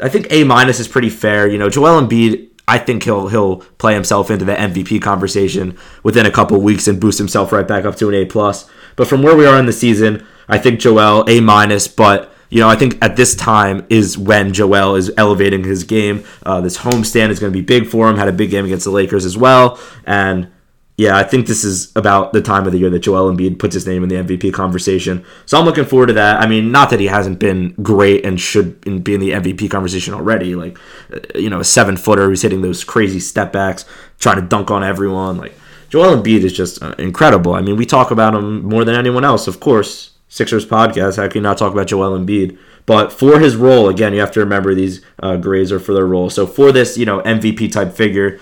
I 0.00 0.08
think 0.08 0.28
A 0.30 0.44
minus 0.44 0.80
is 0.80 0.88
pretty 0.88 1.10
fair. 1.10 1.48
You 1.48 1.58
know, 1.58 1.68
Joel 1.68 2.00
Embiid, 2.00 2.48
I 2.66 2.78
think 2.78 3.02
he'll 3.02 3.28
he'll 3.28 3.56
play 3.56 3.94
himself 3.94 4.30
into 4.30 4.44
the 4.44 4.54
MVP 4.54 5.02
conversation 5.02 5.76
within 6.02 6.26
a 6.26 6.30
couple 6.30 6.58
weeks 6.60 6.88
and 6.88 7.00
boost 7.00 7.18
himself 7.18 7.52
right 7.52 7.68
back 7.68 7.84
up 7.84 7.96
to 7.96 8.08
an 8.08 8.14
A 8.14 8.24
plus. 8.24 8.70
But 8.96 9.08
from 9.08 9.22
where 9.22 9.36
we 9.36 9.46
are 9.46 9.58
in 9.58 9.66
the 9.66 9.72
season, 9.72 10.26
I 10.48 10.58
think 10.58 10.80
Joel 10.80 11.28
A 11.28 11.40
minus, 11.40 11.88
but 11.88 12.33
you 12.50 12.60
know, 12.60 12.68
I 12.68 12.76
think 12.76 12.98
at 13.02 13.16
this 13.16 13.34
time 13.34 13.86
is 13.90 14.16
when 14.16 14.52
Joel 14.52 14.94
is 14.96 15.10
elevating 15.16 15.64
his 15.64 15.84
game. 15.84 16.24
Uh, 16.44 16.60
this 16.60 16.78
homestand 16.78 17.30
is 17.30 17.40
going 17.40 17.52
to 17.52 17.58
be 17.58 17.64
big 17.64 17.86
for 17.86 18.08
him. 18.08 18.16
Had 18.16 18.28
a 18.28 18.32
big 18.32 18.50
game 18.50 18.64
against 18.64 18.84
the 18.84 18.90
Lakers 18.90 19.24
as 19.24 19.36
well, 19.36 19.78
and 20.04 20.50
yeah, 20.96 21.16
I 21.16 21.24
think 21.24 21.48
this 21.48 21.64
is 21.64 21.90
about 21.96 22.32
the 22.32 22.40
time 22.40 22.66
of 22.66 22.72
the 22.72 22.78
year 22.78 22.90
that 22.90 23.00
Joel 23.00 23.34
Embiid 23.34 23.58
puts 23.58 23.74
his 23.74 23.84
name 23.84 24.04
in 24.04 24.08
the 24.08 24.14
MVP 24.14 24.52
conversation. 24.52 25.24
So 25.44 25.58
I'm 25.58 25.64
looking 25.64 25.84
forward 25.84 26.06
to 26.06 26.12
that. 26.12 26.40
I 26.40 26.46
mean, 26.46 26.70
not 26.70 26.90
that 26.90 27.00
he 27.00 27.06
hasn't 27.06 27.40
been 27.40 27.72
great 27.82 28.24
and 28.24 28.40
should 28.40 28.80
be 29.02 29.14
in 29.14 29.20
the 29.20 29.30
MVP 29.30 29.68
conversation 29.70 30.14
already. 30.14 30.54
Like, 30.54 30.78
uh, 31.12 31.18
you 31.34 31.50
know, 31.50 31.58
a 31.58 31.64
seven 31.64 31.96
footer 31.96 32.28
who's 32.28 32.42
hitting 32.42 32.62
those 32.62 32.84
crazy 32.84 33.18
step 33.18 33.52
backs, 33.52 33.84
trying 34.20 34.36
to 34.36 34.42
dunk 34.42 34.70
on 34.70 34.84
everyone. 34.84 35.36
Like, 35.36 35.58
Joel 35.88 36.16
Embiid 36.16 36.44
is 36.44 36.52
just 36.52 36.80
uh, 36.80 36.94
incredible. 36.96 37.54
I 37.54 37.60
mean, 37.60 37.76
we 37.76 37.86
talk 37.86 38.12
about 38.12 38.34
him 38.34 38.64
more 38.64 38.84
than 38.84 38.94
anyone 38.94 39.24
else, 39.24 39.48
of 39.48 39.58
course. 39.58 40.12
Sixers 40.34 40.66
podcast. 40.66 41.16
How 41.16 41.28
can 41.28 41.36
you 41.36 41.42
not 41.42 41.58
talk 41.58 41.72
about 41.72 41.86
Joel 41.86 42.18
Embiid? 42.18 42.58
But 42.86 43.12
for 43.12 43.38
his 43.38 43.54
role, 43.54 43.88
again, 43.88 44.12
you 44.12 44.18
have 44.18 44.32
to 44.32 44.40
remember 44.40 44.74
these 44.74 45.00
uh, 45.20 45.36
grades 45.36 45.70
are 45.70 45.78
for 45.78 45.94
their 45.94 46.08
role. 46.08 46.28
So 46.28 46.44
for 46.44 46.72
this, 46.72 46.98
you 46.98 47.06
know, 47.06 47.20
MVP 47.20 47.70
type 47.70 47.92
figure, 47.92 48.40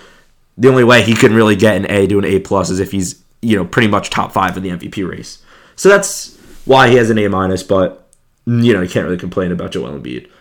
the 0.57 0.69
only 0.69 0.83
way 0.83 1.03
he 1.03 1.13
can 1.13 1.35
really 1.35 1.55
get 1.55 1.75
an 1.75 1.85
A 1.91 2.07
to 2.07 2.17
an 2.17 2.25
A 2.25 2.39
plus 2.39 2.71
is 2.71 2.79
if 2.79 2.91
he's, 2.91 3.23
you 3.43 3.55
know, 3.55 3.63
pretty 3.63 3.87
much 3.87 4.09
top 4.09 4.31
five 4.31 4.57
in 4.57 4.63
the 4.63 4.71
MVP 4.71 5.07
race. 5.07 5.43
So 5.75 5.87
that's 5.87 6.35
why 6.65 6.89
he 6.89 6.95
has 6.95 7.11
an 7.11 7.19
A 7.19 7.27
minus. 7.29 7.61
But 7.61 8.07
you 8.47 8.73
know, 8.73 8.81
you 8.81 8.89
can't 8.89 9.05
really 9.05 9.19
complain 9.19 9.51
about 9.51 9.71
Joel 9.71 9.91
Embiid. 9.91 10.31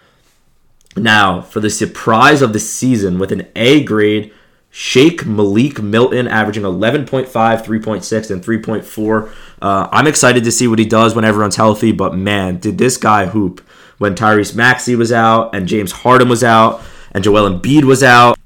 Now, 0.96 1.42
for 1.42 1.60
the 1.60 1.68
surprise 1.68 2.40
of 2.40 2.54
the 2.54 2.60
season 2.60 3.18
with 3.18 3.30
an 3.30 3.46
A 3.56 3.84
grade 3.84 4.32
Shake 4.74 5.26
Malik 5.26 5.82
Milton 5.82 6.26
averaging 6.26 6.62
11.5, 6.62 7.26
3.6, 7.28 8.30
and 8.30 8.42
3.4. 8.42 9.32
Uh, 9.60 9.88
I'm 9.92 10.06
excited 10.06 10.44
to 10.44 10.50
see 10.50 10.66
what 10.66 10.78
he 10.78 10.86
does 10.86 11.14
when 11.14 11.26
everyone's 11.26 11.56
healthy, 11.56 11.92
but 11.92 12.16
man, 12.16 12.56
did 12.56 12.78
this 12.78 12.96
guy 12.96 13.26
hoop 13.26 13.60
when 13.98 14.14
Tyrese 14.14 14.56
Maxey 14.56 14.96
was 14.96 15.12
out 15.12 15.54
and 15.54 15.68
James 15.68 15.92
Harden 15.92 16.30
was 16.30 16.42
out 16.42 16.80
and 17.12 17.22
Joel 17.22 17.50
Embiid 17.50 17.84
was 17.84 18.02
out. 18.02 18.38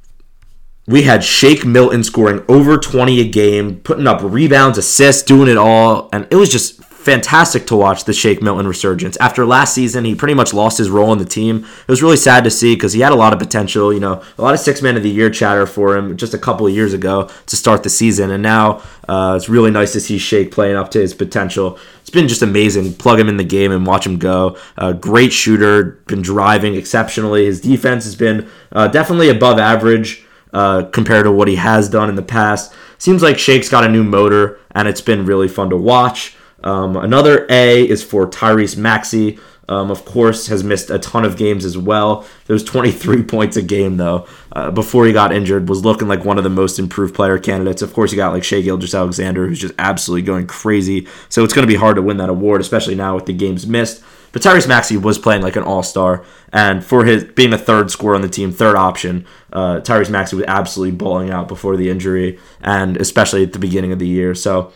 we 0.88 1.02
had 1.02 1.23
Shake 1.23 1.64
Milton 1.64 2.02
scoring 2.02 2.45
over 2.49 2.76
20 2.76 3.21
a 3.21 3.28
game, 3.28 3.76
putting 3.76 4.09
up 4.09 4.18
rebounds, 4.21 4.78
assists, 4.78 5.23
doing 5.23 5.49
it 5.49 5.56
all. 5.56 6.09
And 6.12 6.26
it 6.33 6.37
was 6.37 6.50
just 6.50 6.80
fantastic 7.06 7.68
to 7.68 7.76
watch 7.76 8.04
the 8.04 8.12
Shake 8.12 8.42
Milton 8.42 8.66
resurgence. 8.66 9.16
After 9.18 9.46
last 9.46 9.72
season, 9.72 10.04
he 10.04 10.16
pretty 10.16 10.34
much 10.34 10.52
lost 10.52 10.76
his 10.76 10.90
role 10.90 11.12
in 11.12 11.18
the 11.18 11.25
team. 11.25 11.64
It 11.64 11.88
was 11.88 12.02
really 12.02 12.16
sad 12.16 12.42
to 12.42 12.50
see 12.50 12.75
because 12.75 12.92
he 12.92 13.00
had 13.00 13.12
a 13.12 13.16
lot 13.16 13.32
of 13.32 13.38
potential. 13.38 13.94
You 13.94 14.00
know, 14.00 14.22
a 14.36 14.42
lot 14.42 14.54
of 14.54 14.60
six 14.60 14.82
man 14.82 14.96
of 14.96 15.04
the 15.04 15.08
year 15.08 15.30
chatter 15.30 15.66
for 15.66 15.96
him 15.96 16.16
just 16.16 16.34
a 16.34 16.38
couple 16.38 16.66
of 16.66 16.75
years 16.75 16.92
ago 16.92 17.30
to 17.46 17.56
start 17.56 17.84
the 17.84 17.90
season, 17.90 18.32
and 18.32 18.42
now 18.42 18.82
uh, 19.08 19.34
it's 19.36 19.48
really 19.48 19.70
nice 19.70 19.92
to 19.92 20.00
see 20.00 20.18
Shake 20.18 20.50
playing 20.50 20.75
up 20.75 20.90
to 20.90 20.98
his 20.98 21.14
potential. 21.14 21.78
It's 22.00 22.10
been 22.10 22.26
just 22.26 22.42
amazing. 22.42 22.94
Plug 22.94 23.20
him 23.20 23.28
in 23.28 23.36
the 23.36 23.44
game 23.44 23.70
and 23.70 23.86
watch 23.86 24.04
him 24.04 24.18
go. 24.18 24.58
Uh, 24.76 24.92
great 24.92 25.32
shooter, 25.32 26.02
been 26.08 26.22
driving 26.22 26.75
exceptionally. 26.75 27.46
His 27.46 27.60
defense 27.60 28.04
has 28.04 28.16
been 28.16 28.50
uh, 28.72 28.88
definitely 28.88 29.28
above 29.28 29.58
average. 29.58 30.25
Uh, 30.52 30.84
compared 30.84 31.25
to 31.25 31.30
what 31.30 31.48
he 31.48 31.56
has 31.56 31.86
done 31.86 32.08
in 32.08 32.14
the 32.14 32.22
past. 32.22 32.72
Seems 32.96 33.20
like 33.20 33.38
Shake's 33.38 33.68
got 33.68 33.84
a 33.84 33.90
new 33.90 34.02
motor, 34.02 34.58
and 34.70 34.88
it's 34.88 35.02
been 35.02 35.26
really 35.26 35.48
fun 35.48 35.68
to 35.68 35.76
watch. 35.76 36.34
Um, 36.66 36.96
another 36.96 37.46
A 37.49 37.88
is 37.88 38.02
for 38.02 38.26
Tyrese 38.26 38.76
Maxey. 38.76 39.38
Um, 39.68 39.90
of 39.90 40.04
course, 40.04 40.49
has 40.49 40.62
missed 40.64 40.90
a 40.90 40.99
ton 40.99 41.25
of 41.25 41.37
games 41.37 41.64
as 41.64 41.78
well. 41.78 42.26
There's 42.46 42.64
23 42.64 43.23
points 43.25 43.56
a 43.56 43.62
game 43.62 43.96
though. 43.96 44.26
Uh, 44.52 44.73
before 44.73 45.06
he 45.06 45.12
got 45.12 45.32
injured, 45.32 45.68
was 45.68 45.85
looking 45.85 46.08
like 46.08 46.25
one 46.25 46.38
of 46.38 46.44
the 46.44 46.50
most 46.50 46.78
improved 46.78 47.14
player 47.14 47.38
candidates. 47.38 47.82
Of 47.82 47.92
course, 47.92 48.11
you 48.11 48.16
got 48.16 48.32
like 48.32 48.44
Shai 48.44 48.62
Gilgeous-Alexander, 48.62 49.46
who's 49.46 49.61
just 49.61 49.75
absolutely 49.78 50.23
going 50.23 50.49
crazy. 50.49 51.06
So 51.28 51.44
it's 51.44 51.54
going 51.54 51.66
to 51.66 51.73
be 51.73 51.78
hard 51.78 51.96
to 51.96 52.02
win 52.02 52.16
that 52.16 52.28
award, 52.28 52.61
especially 52.61 52.96
now 52.96 53.14
with 53.14 53.26
the 53.26 53.32
games 53.32 53.66
missed. 53.66 54.02
But 54.32 54.42
Tyrese 54.42 54.68
Maxey 54.68 54.96
was 54.96 55.18
playing 55.18 55.42
like 55.42 55.56
an 55.56 55.62
all 55.62 55.85
star, 55.85 56.25
and 56.52 56.85
for 56.85 57.04
his 57.04 57.25
being 57.25 57.52
a 57.52 57.58
third 57.58 57.90
scorer 57.90 58.16
on 58.16 58.23
the 58.23 58.28
team, 58.28 58.52
third 58.52 58.76
option, 58.76 59.25
uh, 59.52 59.80
Tyrese 59.80 60.11
Maxey 60.11 60.37
was 60.37 60.44
absolutely 60.46 60.96
balling 60.96 61.30
out 61.30 61.49
before 61.49 61.76
the 61.76 61.90
injury, 61.90 62.38
and 62.61 62.96
especially 62.96 63.44
at 63.44 63.52
the 63.52 63.58
beginning 63.58 63.92
of 63.92 63.99
the 63.99 64.06
year. 64.06 64.35
So 64.35 64.73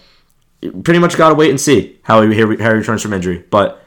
pretty 0.61 0.99
much 0.99 1.17
got 1.17 1.31
to 1.31 1.35
wait 1.35 1.51
and 1.51 1.61
see 1.61 1.99
how 2.03 2.23
he, 2.23 2.29
how 2.39 2.49
he 2.49 2.55
returns 2.55 3.03
from 3.03 3.13
injury. 3.13 3.45
But 3.51 3.83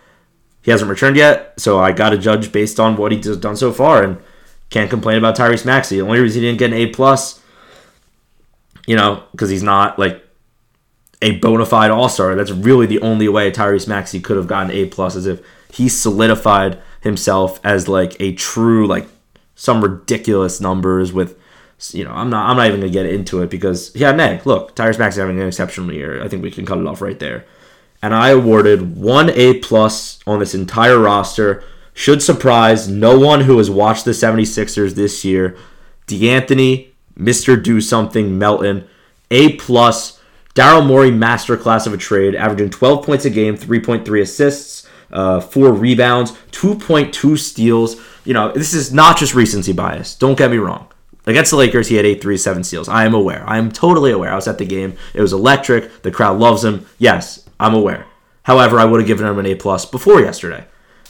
he 0.62 0.72
hasn't 0.72 0.90
returned 0.90 1.18
yet, 1.18 1.60
so 1.60 1.80
I 1.80 1.92
got 1.92 2.12
to 2.12 2.18
judge 2.18 2.52
based 2.52 2.80
on 2.80 2.96
what 2.96 3.12
he's 3.12 3.38
done 3.38 3.58
so 3.58 3.72
far, 3.72 4.04
and 4.04 4.18
can't 4.70 4.90
complain 4.90 5.18
about 5.18 5.36
Tyrese 5.36 5.66
Maxey. 5.66 5.98
The 5.98 6.06
only 6.06 6.20
reason 6.20 6.42
he 6.42 6.48
didn't 6.48 6.60
get 6.60 6.72
an 6.72 6.78
A 6.78 6.88
plus, 6.88 7.42
you 8.88 8.96
know, 8.96 9.24
because 9.32 9.50
he's 9.50 9.64
not 9.64 10.00
like 10.00 10.24
a 11.22 11.38
bona 11.40 11.66
fide 11.66 11.92
All 11.92 12.10
Star. 12.10 12.36
That's 12.36 12.52
really 12.52 12.86
the 12.86 13.02
only 13.02 13.28
way 13.28 13.52
Tyrese 13.52 13.88
Maxey 13.88 14.20
could 14.20 14.38
have 14.38 14.48
gotten 14.48 14.72
A 14.72 14.86
plus, 14.86 15.16
is 15.16 15.26
if 15.26 15.46
he 15.72 15.90
solidified 15.90 16.82
himself 17.02 17.60
as 17.64 17.88
like 17.90 18.16
a 18.22 18.34
true 18.34 18.88
like 18.88 19.08
some 19.56 19.84
ridiculous 19.84 20.62
numbers 20.62 21.12
with 21.12 21.38
you 21.92 22.04
know, 22.04 22.12
I'm 22.12 22.30
not 22.30 22.50
I'm 22.50 22.58
not 22.58 22.68
even 22.68 22.80
gonna 22.80 22.92
get 22.92 23.06
into 23.06 23.42
it 23.42 23.50
because 23.50 23.94
yeah, 23.96 24.12
Meg, 24.14 24.46
look, 24.46 24.76
Tyrese 24.76 25.00
Maxey 25.00 25.20
having 25.20 25.40
an 25.40 25.48
exceptional 25.48 25.94
year. 25.94 26.24
I 26.24 26.28
think 26.28 26.44
we 26.44 26.52
can 26.52 26.66
cut 26.66 26.78
it 26.78 26.88
off 26.88 27.02
right 27.02 27.20
there. 27.20 27.46
And 28.02 28.14
I 28.14 28.30
awarded 28.30 28.98
one 28.98 29.30
A 29.30 29.60
plus 29.60 30.20
on 30.28 30.40
this 30.40 30.54
entire 30.54 31.00
roster. 31.00 31.64
Should 31.94 32.22
surprise 32.22 32.90
no 32.90 33.18
one 33.18 33.42
who 33.42 33.58
has 33.60 33.70
watched 33.70 34.04
the 34.04 34.12
76ers 34.12 34.96
this 34.96 35.24
year. 35.24 35.56
De'Anthony, 36.08 36.90
Mr. 37.18 37.62
Do 37.62 37.80
Something, 37.80 38.38
Melton, 38.38 38.88
A 39.32 39.54
plus. 39.54 40.20
Daryl 40.54 40.86
Morey, 40.86 41.10
masterclass 41.12 41.88
of 41.88 41.94
a 41.94 41.98
trade, 41.98 42.36
averaging 42.36 42.70
12 42.70 43.06
points 43.06 43.26
a 43.26 43.30
game, 43.30 43.58
3.3 43.58 44.22
assists, 44.22 44.88
uh, 45.12 45.40
four 45.40 45.74
rebounds, 45.74 46.32
2.2 46.52 47.40
steals. 47.40 47.96
You 48.24 48.34
know, 48.34 48.52
this 48.52 48.74
is 48.74 48.94
not 48.94 49.18
just 49.18 49.34
recency 49.34 49.74
bias. 49.74 50.16
Don't 50.16 50.38
get 50.38 50.52
me 50.52 50.58
wrong. 50.58 50.88
Against 51.26 51.52
the 51.52 51.58
Lakers, 51.58 51.88
he 51.88 51.96
had 51.96 52.06
eight 52.06 52.22
three 52.22 52.38
seven 52.38 52.64
steals. 52.64 52.90
I 52.90 53.06
am 53.06 53.14
aware. 53.14 53.48
I 53.48 53.58
am 53.58 53.72
totally 53.72 54.12
aware. 54.12 54.32
I 54.32 54.36
was 54.36 54.48
at 54.48 54.58
the 54.58 54.66
game. 54.66 54.98
It 55.14 55.22
was 55.22 55.34
electric. 55.34 56.02
The 56.04 56.12
crowd 56.12 56.38
loves 56.40 56.64
him. 56.64 56.86
Yes, 56.98 57.48
I'm 57.60 57.74
aware. 57.74 58.06
However, 58.44 58.80
I 58.80 58.86
would 58.86 59.00
have 59.00 59.08
given 59.08 59.26
him 59.26 59.40
an 59.40 59.46
A 59.46 59.56
plus 59.56 59.86
before 59.86 60.20
yesterday. 60.20 60.66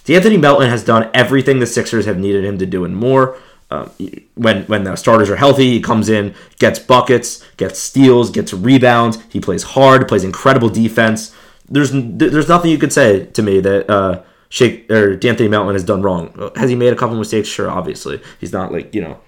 De'Anthony 0.06 0.40
Melton 0.40 0.70
has 0.70 0.84
done 0.84 1.10
everything 1.14 1.60
the 1.60 1.66
Sixers 1.66 2.06
have 2.06 2.20
needed 2.20 2.44
him 2.44 2.58
to 2.60 2.66
do 2.66 2.86
and 2.86 2.96
more. 2.96 3.38
Um, 3.72 3.90
when 4.36 4.64
when 4.66 4.84
the 4.84 4.96
starters 4.96 5.32
are 5.32 5.36
healthy, 5.36 5.72
he 5.72 5.82
comes 5.82 6.10
in, 6.10 6.36
gets 6.60 6.78
buckets, 6.78 7.44
gets 7.58 7.80
steals, 7.80 8.30
gets 8.30 8.54
rebounds. 8.54 9.18
He 9.30 9.40
plays 9.40 9.64
hard, 9.64 10.08
plays 10.08 10.24
incredible 10.24 10.70
defense. 10.70 11.34
There's 11.68 11.90
there's 11.92 12.50
nothing 12.50 12.70
you 12.70 12.78
could 12.78 12.94
say 12.94 13.26
to 13.28 13.42
me 13.42 13.62
that 13.62 13.90
uh, 13.90 14.22
Shake 14.50 14.92
or 14.92 15.18
De'Anthony 15.18 15.50
Melton 15.50 15.74
has 15.74 15.84
done 15.84 16.04
wrong. 16.04 16.52
Has 16.56 16.70
he 16.70 16.76
made 16.76 16.94
a 16.94 16.96
couple 16.96 17.18
mistakes? 17.18 17.48
Sure, 17.48 17.72
obviously. 17.72 18.22
He's 18.40 18.54
not 18.54 18.72
like 18.72 18.94
you 18.94 19.02
know 19.02 19.20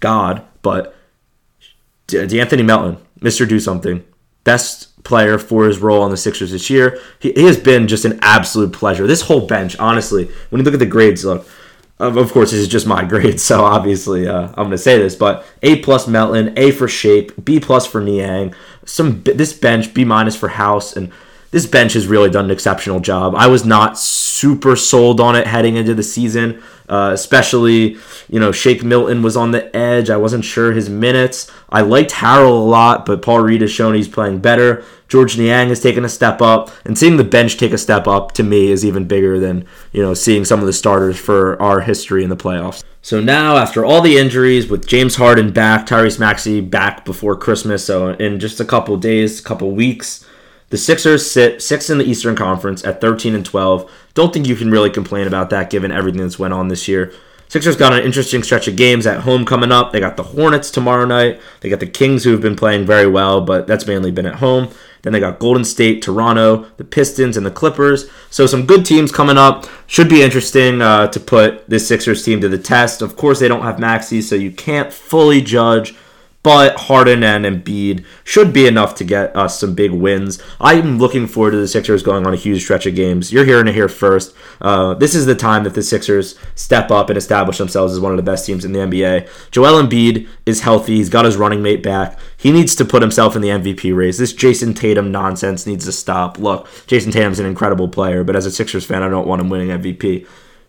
God, 0.00 0.42
but 0.62 0.94
De'Anthony 2.08 2.64
Melton, 2.64 2.98
Mr. 3.20 3.48
Do 3.48 3.58
Something, 3.58 4.04
best 4.44 5.02
player 5.04 5.38
for 5.38 5.66
his 5.66 5.78
role 5.78 6.02
on 6.02 6.10
the 6.10 6.16
Sixers 6.16 6.52
this 6.52 6.70
year. 6.70 6.98
He, 7.18 7.32
he, 7.32 7.44
has 7.44 7.58
been 7.58 7.88
just 7.88 8.04
an 8.04 8.18
absolute 8.22 8.72
pleasure. 8.72 9.06
This 9.06 9.22
whole 9.22 9.46
bench, 9.46 9.76
honestly, 9.78 10.30
when 10.50 10.60
you 10.60 10.64
look 10.64 10.74
at 10.74 10.80
the 10.80 10.86
grades, 10.86 11.24
look, 11.24 11.46
of, 11.98 12.16
of 12.16 12.32
course, 12.32 12.50
this 12.50 12.60
is 12.60 12.68
just 12.68 12.86
my 12.86 13.04
grade, 13.08 13.40
so 13.40 13.64
obviously 13.64 14.26
uh, 14.26 14.48
I'm 14.48 14.54
going 14.54 14.70
to 14.70 14.78
say 14.78 14.98
this, 14.98 15.14
but 15.14 15.46
A 15.62 15.80
plus 15.80 16.08
Melton, 16.08 16.52
A 16.56 16.70
for 16.70 16.88
Shake, 16.88 17.44
B 17.44 17.60
plus 17.60 17.86
for 17.86 18.00
Niang, 18.00 18.54
some 18.84 19.22
this 19.22 19.52
bench, 19.52 19.94
B 19.94 20.04
minus 20.04 20.36
for 20.36 20.48
House, 20.48 20.96
and 20.96 21.12
this 21.54 21.66
bench 21.66 21.92
has 21.92 22.08
really 22.08 22.28
done 22.28 22.46
an 22.46 22.50
exceptional 22.50 22.98
job. 22.98 23.32
I 23.36 23.46
was 23.46 23.64
not 23.64 23.96
super 23.96 24.74
sold 24.74 25.20
on 25.20 25.36
it 25.36 25.46
heading 25.46 25.76
into 25.76 25.94
the 25.94 26.02
season. 26.02 26.60
Uh, 26.88 27.12
especially, 27.14 27.96
you 28.28 28.40
know, 28.40 28.50
Shake 28.50 28.82
Milton 28.82 29.22
was 29.22 29.36
on 29.36 29.52
the 29.52 29.74
edge. 29.74 30.10
I 30.10 30.16
wasn't 30.16 30.44
sure 30.44 30.72
his 30.72 30.90
minutes. 30.90 31.48
I 31.70 31.80
liked 31.80 32.10
Harrell 32.10 32.48
a 32.48 32.68
lot, 32.68 33.06
but 33.06 33.22
Paul 33.22 33.40
Reed 33.40 33.60
has 33.60 33.70
shown 33.70 33.94
he's 33.94 34.08
playing 34.08 34.40
better. 34.40 34.84
George 35.06 35.38
Niang 35.38 35.68
has 35.68 35.80
taken 35.80 36.04
a 36.04 36.08
step 36.08 36.42
up, 36.42 36.72
and 36.84 36.98
seeing 36.98 37.18
the 37.18 37.24
bench 37.24 37.56
take 37.56 37.72
a 37.72 37.78
step 37.78 38.08
up 38.08 38.32
to 38.32 38.42
me 38.42 38.72
is 38.72 38.84
even 38.84 39.06
bigger 39.06 39.38
than 39.38 39.64
you 39.92 40.02
know 40.02 40.12
seeing 40.12 40.44
some 40.44 40.58
of 40.58 40.66
the 40.66 40.72
starters 40.72 41.18
for 41.18 41.60
our 41.62 41.80
history 41.80 42.24
in 42.24 42.30
the 42.30 42.36
playoffs. 42.36 42.82
So 43.00 43.20
now, 43.20 43.56
after 43.56 43.84
all 43.84 44.02
the 44.02 44.18
injuries, 44.18 44.68
with 44.68 44.86
James 44.88 45.14
Harden 45.14 45.52
back, 45.52 45.86
Tyrese 45.86 46.18
Maxey 46.18 46.60
back 46.60 47.04
before 47.04 47.36
Christmas, 47.36 47.84
so 47.84 48.08
in 48.08 48.40
just 48.40 48.60
a 48.60 48.64
couple 48.64 48.96
days, 48.96 49.40
couple 49.40 49.70
weeks, 49.70 50.26
the 50.74 50.78
Sixers 50.78 51.30
sit 51.30 51.62
sixth 51.62 51.88
in 51.88 51.98
the 51.98 52.04
Eastern 52.04 52.34
Conference 52.34 52.84
at 52.84 53.00
13 53.00 53.36
and 53.36 53.46
12. 53.46 53.88
Don't 54.14 54.32
think 54.32 54.48
you 54.48 54.56
can 54.56 54.72
really 54.72 54.90
complain 54.90 55.28
about 55.28 55.50
that 55.50 55.70
given 55.70 55.92
everything 55.92 56.20
that's 56.20 56.36
went 56.36 56.52
on 56.52 56.66
this 56.66 56.88
year. 56.88 57.12
Sixers 57.46 57.76
got 57.76 57.92
an 57.92 58.02
interesting 58.02 58.42
stretch 58.42 58.66
of 58.66 58.74
games 58.74 59.06
at 59.06 59.20
home 59.20 59.44
coming 59.44 59.70
up. 59.70 59.92
They 59.92 60.00
got 60.00 60.16
the 60.16 60.24
Hornets 60.24 60.72
tomorrow 60.72 61.04
night. 61.04 61.40
They 61.60 61.68
got 61.68 61.78
the 61.78 61.86
Kings 61.86 62.24
who 62.24 62.32
have 62.32 62.40
been 62.40 62.56
playing 62.56 62.86
very 62.86 63.06
well, 63.06 63.40
but 63.40 63.68
that's 63.68 63.86
mainly 63.86 64.10
been 64.10 64.26
at 64.26 64.40
home. 64.40 64.68
Then 65.02 65.12
they 65.12 65.20
got 65.20 65.38
Golden 65.38 65.64
State, 65.64 66.02
Toronto, 66.02 66.66
the 66.76 66.82
Pistons, 66.82 67.36
and 67.36 67.46
the 67.46 67.52
Clippers. 67.52 68.10
So 68.28 68.44
some 68.44 68.66
good 68.66 68.84
teams 68.84 69.12
coming 69.12 69.38
up. 69.38 69.66
Should 69.86 70.08
be 70.08 70.24
interesting 70.24 70.82
uh, 70.82 71.06
to 71.06 71.20
put 71.20 71.70
this 71.70 71.86
Sixers 71.86 72.24
team 72.24 72.40
to 72.40 72.48
the 72.48 72.58
test. 72.58 73.00
Of 73.00 73.14
course, 73.14 73.38
they 73.38 73.46
don't 73.46 73.62
have 73.62 73.78
Maxey, 73.78 74.20
so 74.20 74.34
you 74.34 74.50
can't 74.50 74.92
fully 74.92 75.40
judge 75.40 75.94
but 76.44 76.76
Harden 76.76 77.24
and 77.24 77.46
Embiid 77.46 78.04
should 78.22 78.52
be 78.52 78.66
enough 78.66 78.94
to 78.96 79.04
get 79.04 79.34
us 79.34 79.58
some 79.58 79.74
big 79.74 79.90
wins. 79.90 80.40
I'm 80.60 80.98
looking 80.98 81.26
forward 81.26 81.52
to 81.52 81.56
the 81.56 81.66
Sixers 81.66 82.02
going 82.02 82.26
on 82.26 82.34
a 82.34 82.36
huge 82.36 82.62
stretch 82.62 82.84
of 82.84 82.94
games. 82.94 83.32
You're 83.32 83.46
hearing 83.46 83.66
it 83.66 83.74
here 83.74 83.88
first. 83.88 84.36
Uh, 84.60 84.92
this 84.92 85.14
is 85.14 85.24
the 85.24 85.34
time 85.34 85.64
that 85.64 85.72
the 85.72 85.82
Sixers 85.82 86.38
step 86.54 86.90
up 86.90 87.08
and 87.08 87.16
establish 87.16 87.56
themselves 87.56 87.94
as 87.94 88.00
one 88.00 88.12
of 88.12 88.18
the 88.18 88.22
best 88.22 88.44
teams 88.44 88.66
in 88.66 88.72
the 88.72 88.80
NBA. 88.80 89.26
Joel 89.52 89.82
Embiid 89.82 90.28
is 90.44 90.60
healthy. 90.60 90.96
He's 90.96 91.08
got 91.08 91.24
his 91.24 91.38
running 91.38 91.62
mate 91.62 91.82
back. 91.82 92.18
He 92.36 92.52
needs 92.52 92.74
to 92.74 92.84
put 92.84 93.00
himself 93.00 93.34
in 93.34 93.40
the 93.40 93.48
MVP 93.48 93.96
race. 93.96 94.18
This 94.18 94.34
Jayson 94.34 94.74
Tatum 94.76 95.10
nonsense 95.10 95.66
needs 95.66 95.86
to 95.86 95.92
stop. 95.92 96.38
Look, 96.38 96.66
Jayson 96.86 97.10
Tatum's 97.10 97.40
an 97.40 97.46
incredible 97.46 97.88
player, 97.88 98.22
but 98.22 98.36
as 98.36 98.44
a 98.44 98.50
Sixers 98.50 98.84
fan, 98.84 99.02
I 99.02 99.08
don't 99.08 99.26
want 99.26 99.40
him 99.40 99.48
winning 99.48 99.68
MVP. 99.68 100.26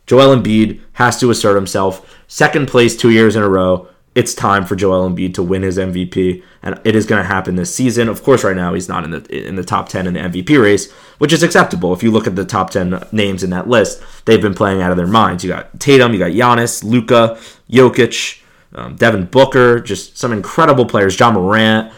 Joel 0.08 0.38
Embiid 0.38 0.80
has 0.94 1.20
to 1.20 1.32
assert 1.32 1.56
himself. 1.56 2.18
Second 2.28 2.70
place 2.70 2.96
two 2.96 3.10
years 3.10 3.36
in 3.36 3.44
a 3.44 3.50
row 3.50 3.90
it's 4.16 4.34
time 4.34 4.66
for 4.66 4.78
Joel 4.78 5.10
Embiid 5.10 5.34
to 5.34 5.44
win 5.44 5.62
his 5.62 5.78
MVP, 5.78 6.42
and 6.64 6.80
it 6.86 6.96
is 6.96 7.06
going 7.06 7.22
to 7.22 7.28
happen 7.28 7.58
this 7.58 7.76
season. 7.76 8.08
Of 8.08 8.24
course, 8.24 8.46
right 8.46 8.56
now 8.56 8.74
he's 8.74 8.88
not 8.88 9.04
in 9.04 9.12
the 9.12 9.48
in 9.48 9.56
the 9.56 9.64
top 9.64 9.90
ten 9.90 10.08
in 10.08 10.14
the 10.14 10.22
MVP 10.22 10.60
race, 10.60 10.90
which 11.18 11.34
is 11.34 11.44
acceptable. 11.44 11.94
If 11.94 12.02
you 12.02 12.12
look 12.12 12.26
at 12.26 12.38
the 12.38 12.46
top 12.46 12.70
ten 12.70 13.06
names 13.12 13.44
in 13.44 13.50
that 13.50 13.68
list, 13.68 14.02
they've 14.24 14.42
been 14.42 14.54
playing 14.54 14.82
out 14.82 14.92
of 14.92 14.98
their 14.98 15.06
minds. 15.06 15.44
You 15.44 15.50
got 15.50 15.80
Tatum, 15.82 16.14
you 16.14 16.20
got 16.20 16.32
Giannis, 16.32 16.82
Luka, 16.82 17.38
Jokic, 17.70 18.42
um, 18.74 18.96
Devin 18.96 19.26
Booker, 19.26 19.82
just 19.82 20.18
some 20.18 20.32
incredible 20.32 20.86
players. 20.86 21.20
Ja 21.20 21.30
Morant, 21.30 21.94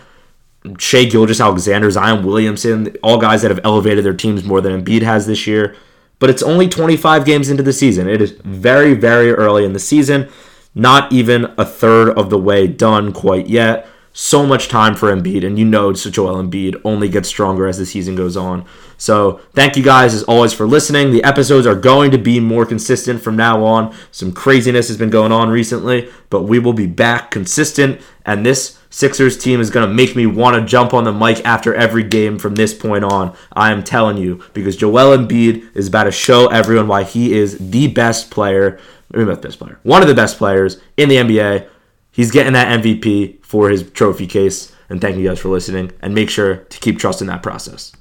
Shai 0.80 1.06
Gilgeous-Alexander, 1.06 1.92
Zion 1.92 2.26
Williamson, 2.26 2.98
all 3.04 3.20
guys 3.20 3.44
that 3.44 3.52
have 3.52 3.62
elevated 3.64 4.04
their 4.04 4.16
teams 4.16 4.44
more 4.44 4.60
than 4.60 4.84
Embiid 4.84 5.04
has 5.04 5.28
this 5.28 5.46
year. 5.46 5.76
But 6.18 6.32
it's 6.32 6.42
only 6.42 6.68
25 6.68 7.26
games 7.26 7.48
into 7.48 7.62
the 7.62 7.72
season. 7.72 8.10
It 8.10 8.24
is 8.24 8.32
very, 8.44 8.96
very 8.96 9.32
early 9.32 9.64
in 9.64 9.74
the 9.74 9.80
season 9.80 10.30
not 10.78 11.12
even 11.12 11.54
a 11.58 11.66
third 11.66 12.10
of 12.10 12.30
the 12.30 12.38
way 12.38 12.68
done 12.68 13.12
quite 13.12 13.48
yet. 13.48 13.88
So 14.14 14.48
much 14.48 14.68
time 14.68 14.96
for 14.96 15.16
Embiid, 15.16 15.46
and 15.46 15.60
you 15.60 15.66
know 15.66 15.94
Joel 15.94 16.42
Embiid 16.42 16.82
only 16.84 17.08
gets 17.08 17.30
stronger 17.30 17.68
as 17.68 17.78
the 17.78 17.86
season 17.86 18.16
goes 18.16 18.36
on. 18.36 18.66
So 18.98 19.42
thank 19.54 19.78
you 19.78 19.84
guys 19.84 20.16
as 20.16 20.24
always 20.24 20.54
for 20.54 20.66
listening. 20.66 21.12
The 21.12 21.24
episodes 21.24 21.68
are 21.68 21.76
going 21.76 22.10
to 22.12 22.18
be 22.18 22.40
more 22.40 22.66
consistent 22.66 23.22
from 23.22 23.36
now 23.36 23.64
on. 23.64 23.96
Some 24.12 24.32
craziness 24.32 24.88
has 24.88 24.98
been 24.98 25.12
going 25.12 25.32
on 25.32 25.50
recently, 25.50 26.10
but 26.32 26.44
we 26.44 26.58
will 26.58 26.74
be 26.74 26.88
back 26.88 27.30
consistent. 27.30 28.02
And 28.26 28.44
this 28.44 28.80
Sixers 28.90 29.38
team 29.38 29.60
is 29.60 29.70
going 29.70 29.88
to 29.88 29.94
make 29.94 30.16
me 30.16 30.26
want 30.26 30.56
to 30.56 30.66
jump 30.66 30.94
on 30.94 31.04
the 31.04 31.12
mic 31.12 31.46
after 31.46 31.76
every 31.76 32.04
game 32.04 32.40
from 32.40 32.56
this 32.56 32.74
point 32.74 33.04
on. 33.04 33.36
I 33.54 33.72
am 33.72 33.84
telling 33.84 34.18
you, 34.18 34.42
because 34.54 34.78
Joel 34.78 35.16
Embiid 35.16 35.76
is 35.76 35.90
about 35.90 36.06
to 36.06 36.12
show 36.12 36.48
everyone 36.48 36.88
why 36.88 37.04
he 37.04 37.34
is 37.34 37.58
the 37.60 37.88
best 37.90 38.32
player, 38.32 38.80
maybe 39.12 39.26
not 39.26 39.42
the 39.42 39.48
best 39.48 39.60
player, 39.60 39.80
one 39.84 40.02
of 40.02 40.08
the 40.08 40.16
best 40.16 40.38
players 40.38 40.80
in 40.98 41.10
the 41.10 41.16
NBA. 41.16 41.68
He's 42.12 42.32
getting 42.32 42.54
that 42.54 42.80
MVP 42.80 43.46
for 43.46 43.70
his 43.70 43.90
trophy 43.92 44.26
case. 44.26 44.74
And 44.90 45.00
thank 45.00 45.18
you 45.18 45.28
guys 45.28 45.40
for 45.40 45.50
listening. 45.50 45.92
And 46.02 46.16
make 46.16 46.30
sure 46.30 46.56
to 46.56 46.80
keep 46.80 46.98
trusting 46.98 47.28
that 47.28 47.44
process. 47.44 47.92